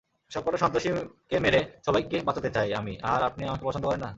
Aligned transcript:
সবকটা 0.31 0.57
সন্ত্রাসীকে 0.57 1.37
মেরে 1.39 1.59
সবাইকে 1.85 2.17
বাঁচাতে 2.21 2.49
চাই 2.49 2.69
আমি 2.73 2.93
আর 3.03 3.21
আপনি 3.23 3.41
আমাকে 3.43 3.63
পছন্দ 3.65 3.85
করেন 3.85 3.99
না? 3.99 4.09